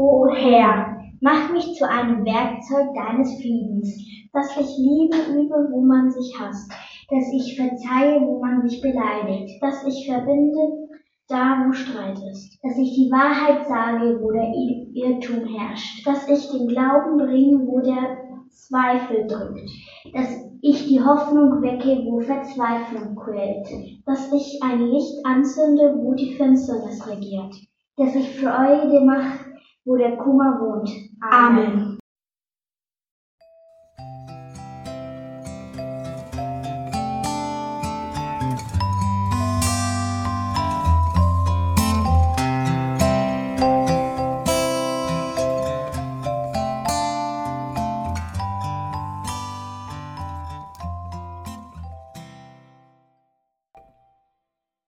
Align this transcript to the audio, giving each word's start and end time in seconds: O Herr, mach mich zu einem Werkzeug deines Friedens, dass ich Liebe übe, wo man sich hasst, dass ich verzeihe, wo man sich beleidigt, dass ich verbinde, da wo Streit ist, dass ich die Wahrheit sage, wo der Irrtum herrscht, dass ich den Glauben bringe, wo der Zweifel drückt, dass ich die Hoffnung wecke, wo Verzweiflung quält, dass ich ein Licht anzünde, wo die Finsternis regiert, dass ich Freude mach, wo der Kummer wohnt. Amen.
O 0.00 0.28
Herr, 0.32 0.96
mach 1.20 1.52
mich 1.52 1.74
zu 1.74 1.84
einem 1.84 2.24
Werkzeug 2.24 2.94
deines 2.94 3.34
Friedens, 3.34 3.98
dass 4.32 4.56
ich 4.56 4.78
Liebe 4.78 5.16
übe, 5.32 5.68
wo 5.72 5.80
man 5.80 6.08
sich 6.08 6.38
hasst, 6.38 6.70
dass 7.10 7.32
ich 7.32 7.60
verzeihe, 7.60 8.20
wo 8.20 8.40
man 8.40 8.62
sich 8.62 8.80
beleidigt, 8.80 9.60
dass 9.60 9.84
ich 9.84 10.08
verbinde, 10.08 10.88
da 11.26 11.64
wo 11.66 11.72
Streit 11.72 12.16
ist, 12.30 12.60
dass 12.62 12.78
ich 12.78 12.94
die 12.94 13.10
Wahrheit 13.10 13.66
sage, 13.66 14.20
wo 14.22 14.30
der 14.30 14.52
Irrtum 14.94 15.44
herrscht, 15.52 16.06
dass 16.06 16.28
ich 16.28 16.48
den 16.52 16.68
Glauben 16.68 17.16
bringe, 17.16 17.66
wo 17.66 17.80
der 17.80 18.18
Zweifel 18.50 19.26
drückt, 19.26 19.68
dass 20.14 20.28
ich 20.60 20.86
die 20.86 21.02
Hoffnung 21.02 21.60
wecke, 21.60 22.04
wo 22.04 22.20
Verzweiflung 22.20 23.16
quält, 23.16 23.66
dass 24.06 24.32
ich 24.32 24.60
ein 24.62 24.80
Licht 24.80 25.18
anzünde, 25.24 25.92
wo 25.98 26.14
die 26.14 26.34
Finsternis 26.34 27.04
regiert, 27.04 27.52
dass 27.96 28.14
ich 28.14 28.38
Freude 28.38 29.00
mach, 29.04 29.48
wo 29.88 29.96
der 29.96 30.16
Kummer 30.18 30.60
wohnt. 30.60 30.90
Amen. 31.20 31.98